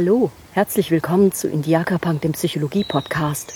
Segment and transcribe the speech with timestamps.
[0.00, 3.52] Hallo, herzlich willkommen zu Indiaka Punk, dem Psychologie-Podcast.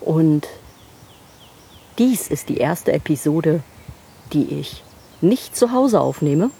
[0.00, 0.48] Und
[1.98, 3.62] dies ist die erste Episode,
[4.32, 4.82] die ich
[5.20, 6.50] nicht zu Hause aufnehme,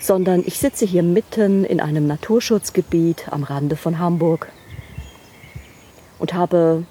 [0.00, 4.50] sondern ich sitze hier mitten in einem Naturschutzgebiet am Rande von Hamburg
[6.18, 6.84] und habe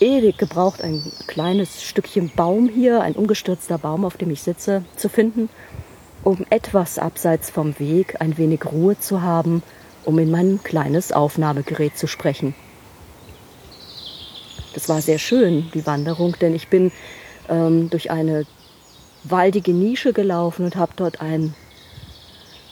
[0.00, 5.08] ewig gebraucht, ein kleines Stückchen Baum hier, ein umgestürzter Baum, auf dem ich sitze, zu
[5.08, 5.48] finden,
[6.28, 9.62] um etwas abseits vom Weg ein wenig Ruhe zu haben,
[10.04, 12.54] um in mein kleines Aufnahmegerät zu sprechen.
[14.74, 16.92] Das war sehr schön, die Wanderung, denn ich bin
[17.48, 18.44] ähm, durch eine
[19.24, 21.54] waldige Nische gelaufen und habe dort einen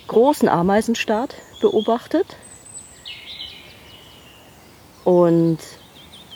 [0.07, 2.37] großen Ameisenstaat beobachtet.
[5.03, 5.61] Und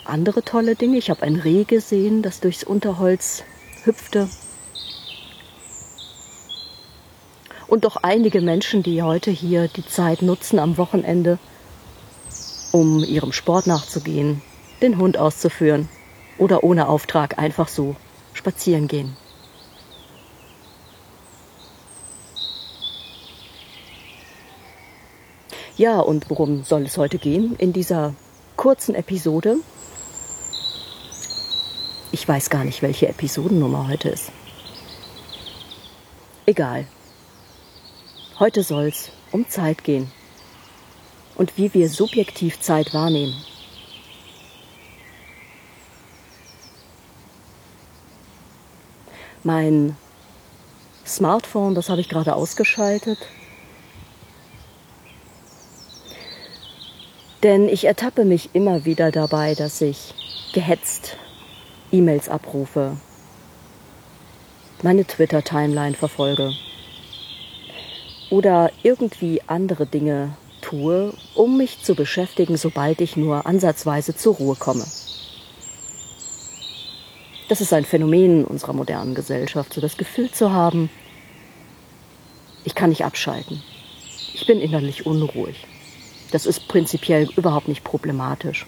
[0.05, 0.97] andere tolle Dinge.
[0.97, 3.43] Ich habe ein Reh gesehen, das durchs Unterholz
[3.83, 4.27] hüpfte.
[7.71, 11.39] Und doch einige Menschen, die heute hier die Zeit nutzen am Wochenende,
[12.73, 14.41] um ihrem Sport nachzugehen,
[14.81, 15.87] den Hund auszuführen
[16.37, 17.95] oder ohne Auftrag einfach so
[18.33, 19.15] spazieren gehen.
[25.77, 28.15] Ja, und worum soll es heute gehen in dieser
[28.57, 29.55] kurzen Episode?
[32.11, 34.29] Ich weiß gar nicht, welche Episodennummer heute ist.
[36.45, 36.85] Egal.
[38.41, 40.11] Heute soll es um Zeit gehen
[41.35, 43.35] und wie wir subjektiv Zeit wahrnehmen.
[49.43, 49.95] Mein
[51.05, 53.19] Smartphone, das habe ich gerade ausgeschaltet.
[57.43, 60.15] Denn ich ertappe mich immer wieder dabei, dass ich
[60.51, 61.15] gehetzt
[61.91, 62.97] E-Mails abrufe,
[64.81, 66.55] meine Twitter-Timeline verfolge
[68.31, 74.55] oder irgendwie andere Dinge tue, um mich zu beschäftigen, sobald ich nur ansatzweise zur Ruhe
[74.55, 74.85] komme.
[77.49, 80.89] Das ist ein Phänomen unserer modernen Gesellschaft, so das Gefühl zu haben,
[82.63, 83.61] ich kann nicht abschalten.
[84.33, 85.67] Ich bin innerlich unruhig.
[86.31, 88.65] Das ist prinzipiell überhaupt nicht problematisch.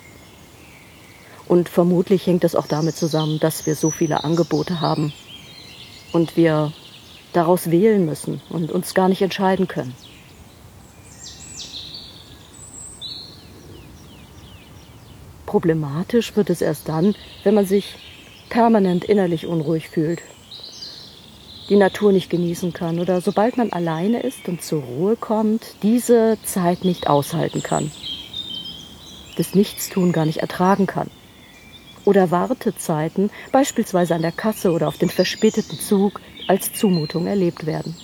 [1.48, 5.14] Und vermutlich hängt es auch damit zusammen, dass wir so viele Angebote haben
[6.12, 6.74] und wir
[7.34, 9.94] daraus wählen müssen und uns gar nicht entscheiden können.
[15.46, 17.96] Problematisch wird es erst dann, wenn man sich
[18.50, 20.22] permanent innerlich unruhig fühlt,
[21.70, 26.38] die Natur nicht genießen kann oder sobald man alleine ist und zur Ruhe kommt, diese
[26.44, 27.92] Zeit nicht aushalten kann,
[29.38, 31.10] das Nichtstun gar nicht ertragen kann
[32.06, 37.96] oder Wartezeiten, beispielsweise an der Kasse oder auf den verspäteten Zug, als Zumutung erlebt werden.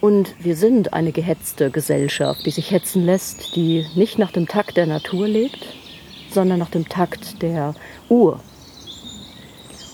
[0.00, 4.76] Und wir sind eine gehetzte Gesellschaft, die sich hetzen lässt, die nicht nach dem Takt
[4.76, 5.66] der Natur lebt,
[6.30, 7.74] sondern nach dem Takt der
[8.08, 8.40] Uhr.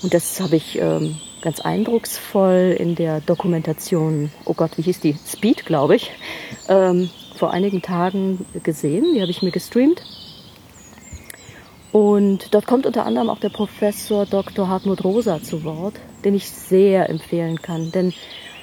[0.03, 5.17] Und das habe ich ähm, ganz eindrucksvoll in der Dokumentation, oh Gott, wie hieß die?
[5.27, 6.11] Speed, glaube ich,
[6.69, 9.15] ähm, vor einigen Tagen gesehen.
[9.15, 10.03] Die habe ich mir gestreamt.
[11.94, 14.69] Und dort kommt unter anderem auch der Professor Dr.
[14.69, 15.94] Hartmut Rosa zu Wort,
[16.25, 17.93] den ich sehr empfehlen kann.
[17.93, 18.12] Denn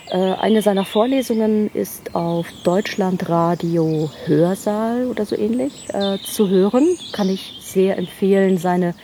[0.09, 6.85] äh, eine seiner Vorlesungen ist auf Deutschlandradio Hörsaal oder so ähnlich äh, zu hören.
[7.13, 8.57] Kann ich sehr empfehlen.
[8.57, 8.95] Seine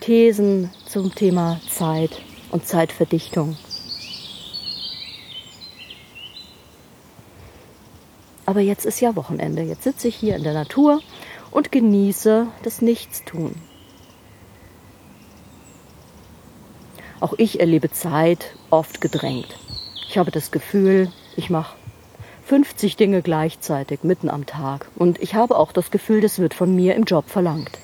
[0.00, 3.58] Thesen zum Thema Zeit und Zeitverdichtung
[8.48, 9.60] Aber jetzt ist ja Wochenende.
[9.60, 11.02] Jetzt sitze ich hier in der Natur
[11.50, 13.54] und genieße das Nichtstun.
[17.20, 19.58] Auch ich erlebe Zeit oft gedrängt.
[20.08, 21.76] Ich habe das Gefühl, ich mache
[22.48, 24.88] 50 Dinge gleichzeitig mitten am Tag.
[24.96, 27.78] Und ich habe auch das Gefühl, das wird von mir im Job verlangt.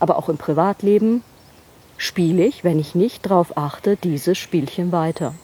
[0.00, 1.22] Aber auch im Privatleben
[1.96, 5.34] spiele ich, wenn ich nicht darauf achte, dieses Spielchen weiter.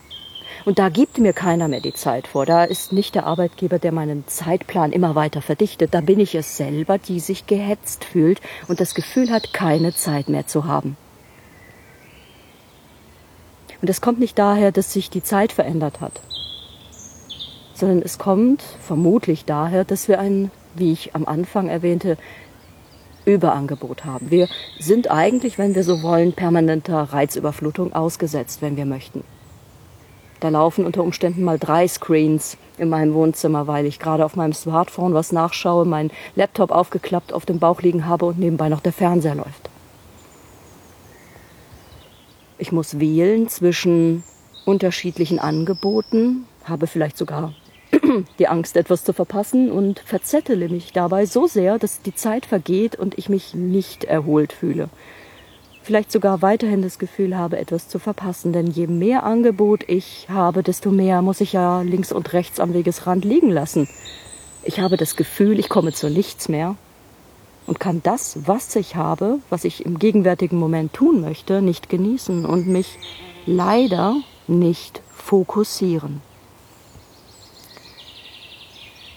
[0.64, 2.46] Und da gibt mir keiner mehr die Zeit vor.
[2.46, 5.94] Da ist nicht der Arbeitgeber, der meinen Zeitplan immer weiter verdichtet.
[5.94, 10.28] Da bin ich es selber, die sich gehetzt fühlt und das Gefühl hat, keine Zeit
[10.28, 10.96] mehr zu haben.
[13.80, 16.20] Und es kommt nicht daher, dass sich die Zeit verändert hat,
[17.74, 22.16] sondern es kommt vermutlich daher, dass wir ein, wie ich am Anfang erwähnte,
[23.24, 24.30] Überangebot haben.
[24.30, 24.48] Wir
[24.80, 29.22] sind eigentlich, wenn wir so wollen, permanenter Reizüberflutung ausgesetzt, wenn wir möchten.
[30.40, 34.52] Da laufen unter Umständen mal drei Screens in meinem Wohnzimmer, weil ich gerade auf meinem
[34.52, 38.92] Smartphone was nachschaue, meinen Laptop aufgeklappt auf dem Bauch liegen habe und nebenbei noch der
[38.92, 39.68] Fernseher läuft.
[42.58, 44.22] Ich muss wählen zwischen
[44.64, 47.54] unterschiedlichen Angeboten, habe vielleicht sogar
[48.38, 52.96] die Angst, etwas zu verpassen und verzettele mich dabei so sehr, dass die Zeit vergeht
[52.96, 54.88] und ich mich nicht erholt fühle.
[55.88, 60.62] Vielleicht sogar weiterhin das Gefühl habe, etwas zu verpassen, denn je mehr Angebot ich habe,
[60.62, 63.88] desto mehr muss ich ja links und rechts am Wegesrand liegen lassen.
[64.64, 66.76] Ich habe das Gefühl, ich komme zu nichts mehr
[67.66, 72.44] und kann das, was ich habe, was ich im gegenwärtigen Moment tun möchte, nicht genießen
[72.44, 72.98] und mich
[73.46, 76.20] leider nicht fokussieren.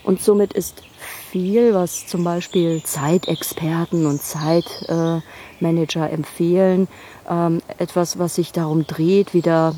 [0.05, 0.83] Und somit ist
[1.31, 6.89] viel, was zum Beispiel Zeitexperten und Zeitmanager empfehlen,
[7.29, 9.73] ähm, etwas, was sich darum dreht, wieder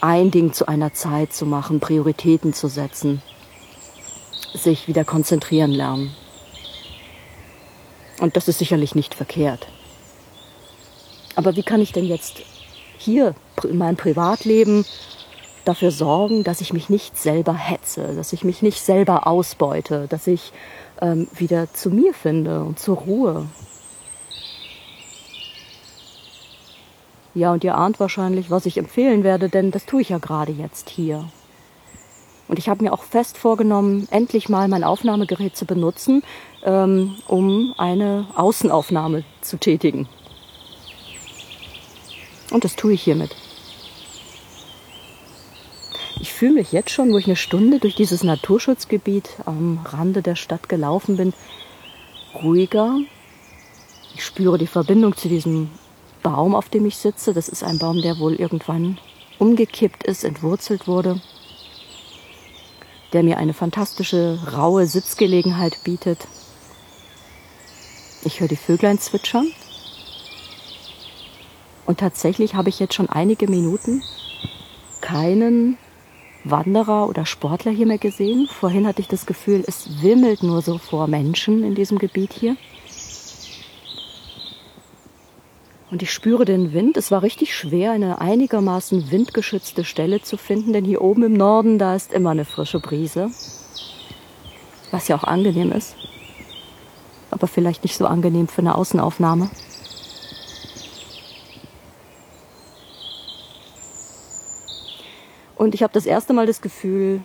[0.00, 3.20] ein Ding zu einer Zeit zu machen, Prioritäten zu setzen,
[4.54, 6.14] sich wieder konzentrieren lernen.
[8.20, 9.66] Und das ist sicherlich nicht verkehrt.
[11.36, 12.40] Aber wie kann ich denn jetzt
[12.96, 13.34] hier
[13.64, 14.86] in meinem Privatleben
[15.64, 20.26] dafür sorgen, dass ich mich nicht selber hetze, dass ich mich nicht selber ausbeute, dass
[20.26, 20.52] ich
[21.00, 23.46] ähm, wieder zu mir finde und zur Ruhe.
[27.34, 30.52] Ja, und ihr ahnt wahrscheinlich, was ich empfehlen werde, denn das tue ich ja gerade
[30.52, 31.24] jetzt hier.
[32.46, 36.22] Und ich habe mir auch fest vorgenommen, endlich mal mein Aufnahmegerät zu benutzen,
[36.62, 40.08] ähm, um eine Außenaufnahme zu tätigen.
[42.50, 43.34] Und das tue ich hiermit.
[46.36, 50.68] Fühle mich jetzt schon, wo ich eine Stunde durch dieses Naturschutzgebiet am Rande der Stadt
[50.68, 51.32] gelaufen bin,
[52.34, 52.98] ruhiger.
[54.16, 55.70] Ich spüre die Verbindung zu diesem
[56.24, 57.34] Baum, auf dem ich sitze.
[57.34, 58.98] Das ist ein Baum, der wohl irgendwann
[59.38, 61.22] umgekippt ist, entwurzelt wurde,
[63.12, 66.26] der mir eine fantastische, raue Sitzgelegenheit bietet.
[68.24, 69.52] Ich höre die Vöglein zwitschern.
[71.86, 74.02] Und tatsächlich habe ich jetzt schon einige Minuten
[75.00, 75.78] keinen
[76.44, 78.46] Wanderer oder Sportler hier mehr gesehen.
[78.46, 82.56] Vorhin hatte ich das Gefühl, es wimmelt nur so vor Menschen in diesem Gebiet hier.
[85.90, 86.96] Und ich spüre den Wind.
[86.96, 91.78] Es war richtig schwer, eine einigermaßen windgeschützte Stelle zu finden, denn hier oben im Norden,
[91.78, 93.30] da ist immer eine frische Brise.
[94.90, 95.94] Was ja auch angenehm ist.
[97.30, 99.50] Aber vielleicht nicht so angenehm für eine Außenaufnahme.
[105.56, 107.20] Und ich habe das erste Mal das Gefühl,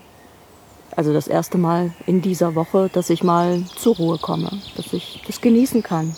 [0.96, 5.22] also das erste Mal in dieser Woche, dass ich mal zur Ruhe komme, dass ich
[5.26, 6.16] das genießen kann.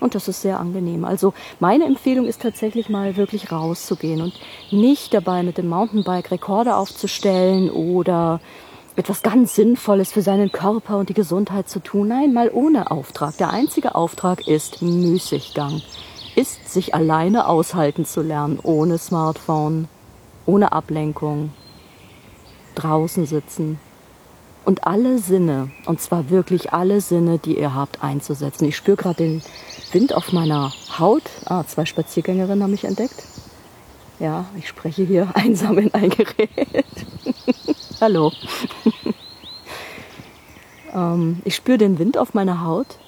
[0.00, 1.04] Und das ist sehr angenehm.
[1.04, 4.34] Also meine Empfehlung ist tatsächlich mal wirklich rauszugehen und
[4.70, 8.40] nicht dabei mit dem Mountainbike Rekorde aufzustellen oder
[8.96, 12.08] etwas ganz Sinnvolles für seinen Körper und die Gesundheit zu tun.
[12.08, 13.38] Nein, mal ohne Auftrag.
[13.38, 15.80] Der einzige Auftrag ist Müßiggang
[16.36, 19.88] ist, sich alleine aushalten zu lernen, ohne Smartphone,
[20.46, 21.52] ohne Ablenkung,
[22.74, 23.78] draußen sitzen
[24.64, 28.66] und alle Sinne, und zwar wirklich alle Sinne, die ihr habt, einzusetzen.
[28.66, 29.42] Ich spüre gerade den
[29.92, 31.22] Wind auf meiner Haut.
[31.44, 33.24] Ah, zwei Spaziergängerinnen haben mich entdeckt.
[34.18, 36.86] Ja, ich spreche hier einsam in ein Gerät.
[38.00, 38.32] Hallo.
[40.94, 42.98] ähm, ich spüre den Wind auf meiner Haut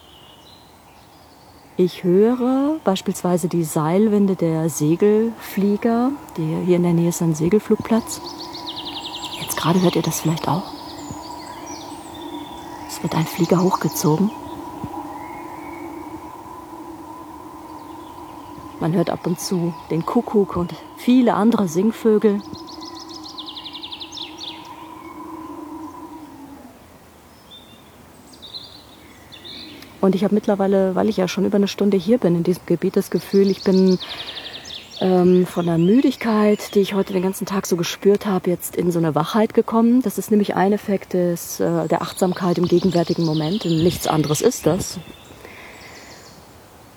[1.76, 8.20] ich höre beispielsweise die Seilwinde der Segelflieger, die hier in der Nähe ist ein Segelflugplatz.
[9.40, 10.62] Jetzt gerade hört ihr das vielleicht auch.
[12.88, 14.30] Es wird ein Flieger hochgezogen.
[18.80, 22.40] Man hört ab und zu den Kuckuck und viele andere Singvögel.
[30.06, 32.64] Und ich habe mittlerweile, weil ich ja schon über eine Stunde hier bin in diesem
[32.64, 33.98] Gebiet, das Gefühl, ich bin
[35.00, 38.92] ähm, von der Müdigkeit, die ich heute den ganzen Tag so gespürt habe, jetzt in
[38.92, 40.02] so eine Wachheit gekommen.
[40.02, 43.64] Das ist nämlich ein Effekt des, äh, der Achtsamkeit im gegenwärtigen Moment.
[43.64, 45.00] Und nichts anderes ist das.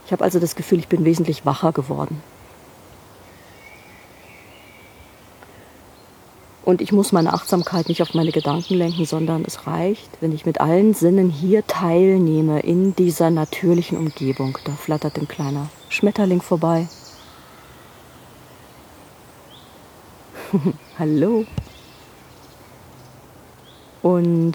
[0.05, 2.21] Ich habe also das Gefühl, ich bin wesentlich wacher geworden.
[6.69, 10.45] Und ich muss meine Achtsamkeit nicht auf meine Gedanken lenken, sondern es reicht, wenn ich
[10.45, 14.55] mit allen Sinnen hier teilnehme in dieser natürlichen Umgebung.
[14.65, 16.87] Da flattert ein kleiner Schmetterling vorbei.
[20.99, 21.45] Hallo.
[24.03, 24.53] Und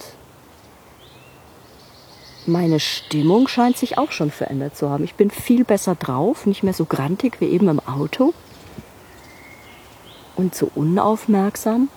[2.45, 5.03] meine Stimmung scheint sich auch schon verändert zu haben.
[5.03, 8.33] Ich bin viel besser drauf, nicht mehr so grantig wie eben im Auto
[10.37, 11.89] und so unaufmerksam.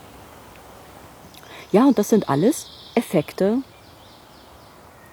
[1.70, 3.58] Ja, und das sind alles Effekte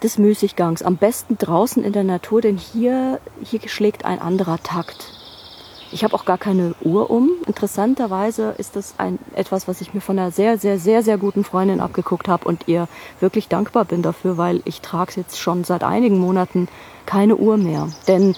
[0.03, 0.83] des Müßiggangs.
[0.83, 5.11] Am besten draußen in der Natur, denn hier, hier schlägt ein anderer Takt.
[5.91, 7.29] Ich habe auch gar keine Uhr um.
[7.45, 11.43] Interessanterweise ist das ein, etwas, was ich mir von einer sehr, sehr, sehr, sehr guten
[11.43, 12.87] Freundin abgeguckt habe und ihr
[13.19, 16.67] wirklich dankbar bin dafür, weil ich trage jetzt schon seit einigen Monaten
[17.05, 17.89] keine Uhr mehr.
[18.07, 18.35] Denn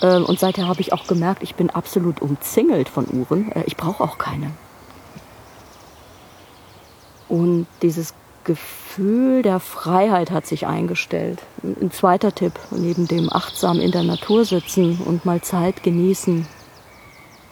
[0.00, 3.52] äh, und seither habe ich auch gemerkt, ich bin absolut umzingelt von Uhren.
[3.52, 4.50] Äh, ich brauche auch keine.
[7.28, 8.14] Und dieses
[8.44, 11.42] Gefühl der Freiheit hat sich eingestellt.
[11.62, 16.46] Ein zweiter Tipp, neben dem achtsam in der Natur sitzen und mal Zeit genießen,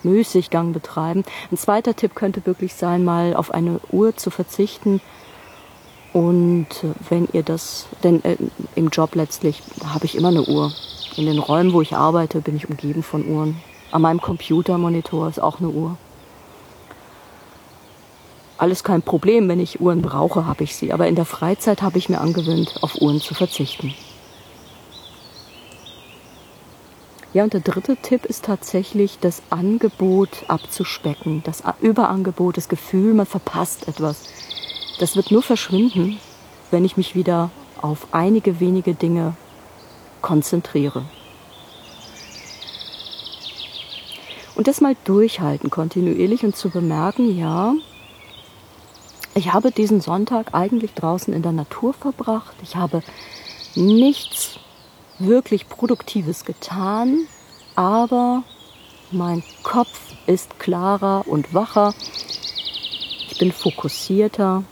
[0.04, 1.24] Müßiggang betreiben.
[1.50, 5.00] Ein zweiter Tipp könnte wirklich sein, mal auf eine Uhr zu verzichten.
[6.12, 6.68] Und
[7.08, 8.36] wenn ihr das, denn äh,
[8.76, 10.72] im Job letztlich habe ich immer eine Uhr.
[11.16, 13.60] In den Räumen, wo ich arbeite, bin ich umgeben von Uhren.
[13.90, 15.96] An meinem Computermonitor ist auch eine Uhr.
[18.56, 20.92] Alles kein Problem, wenn ich Uhren brauche, habe ich sie.
[20.92, 23.94] Aber in der Freizeit habe ich mir angewöhnt, auf Uhren zu verzichten.
[27.32, 33.26] Ja, und der dritte Tipp ist tatsächlich das Angebot abzuspecken, das Überangebot, das Gefühl, man
[33.26, 34.22] verpasst etwas.
[35.00, 36.18] Das wird nur verschwinden,
[36.70, 37.50] wenn ich mich wieder
[37.82, 39.34] auf einige wenige Dinge
[40.22, 41.04] konzentriere.
[44.54, 47.74] Und das mal durchhalten kontinuierlich und zu bemerken, ja,
[49.34, 52.54] ich habe diesen Sonntag eigentlich draußen in der Natur verbracht.
[52.62, 53.02] Ich habe
[53.74, 54.58] nichts
[55.18, 57.26] wirklich Produktives getan,
[57.74, 58.44] aber
[59.10, 61.94] mein Kopf ist klarer und wacher.
[63.30, 64.62] Ich bin fokussierter.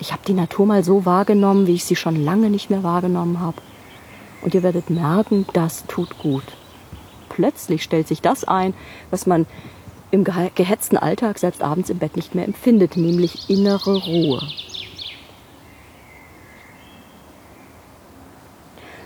[0.00, 3.40] Ich habe die Natur mal so wahrgenommen, wie ich sie schon lange nicht mehr wahrgenommen
[3.40, 3.60] habe.
[4.42, 6.44] Und ihr werdet merken, das tut gut.
[7.28, 8.74] Plötzlich stellt sich das ein,
[9.10, 9.46] was man
[10.10, 14.42] im gehetzten Alltag selbst abends im Bett nicht mehr empfindet, nämlich innere Ruhe.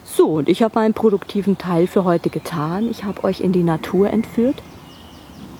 [0.04, 2.88] So, und ich habe meinen produktiven Teil für heute getan.
[2.90, 4.62] Ich habe euch in die Natur entführt.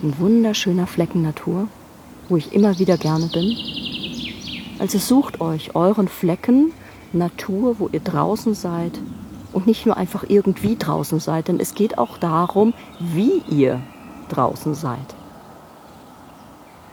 [0.02, 1.68] Ein wunderschöner Flecken Natur,
[2.28, 3.56] wo ich immer wieder gerne bin.
[4.78, 6.72] Also sucht euch euren Flecken
[7.12, 9.00] Natur, wo ihr draußen seid
[9.52, 13.80] und nicht nur einfach irgendwie draußen seid, denn es geht auch darum, wie ihr
[14.28, 15.14] draußen seid.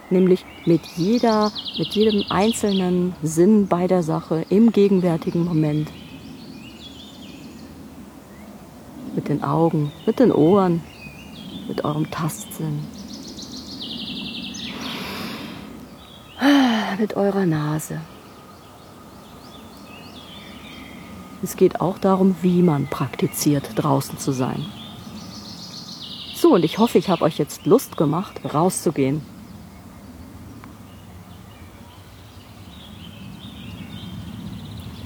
[0.09, 5.89] Nämlich mit jeder, mit jedem einzelnen Sinn bei der Sache im gegenwärtigen Moment.
[9.19, 10.81] mit den Augen, mit den Ohren,
[11.67, 12.79] mit eurem Tastsinn,
[16.97, 17.99] mit eurer Nase.
[21.43, 24.65] Es geht auch darum, wie man praktiziert, draußen zu sein.
[26.33, 29.21] So, und ich hoffe, ich habe euch jetzt Lust gemacht, rauszugehen.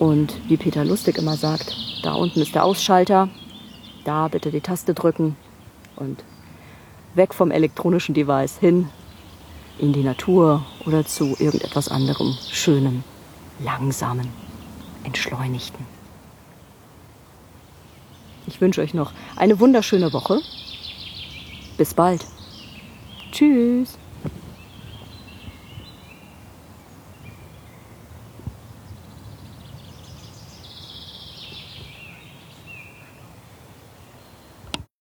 [0.03, 3.29] Und wie Peter Lustig immer sagt, da unten ist der Ausschalter,
[4.03, 5.37] da bitte die Taste drücken
[5.95, 6.25] und
[7.15, 8.89] weg vom elektronischen Device hin
[9.79, 13.05] in die Natur oder zu irgendetwas anderem Schönen,
[13.63, 14.27] Langsamen,
[15.05, 15.85] Entschleunigten.
[18.45, 20.41] Ich wünsche euch noch eine wunderschöne Woche.
[21.77, 22.25] Bis bald.
[23.31, 23.97] Tschüss.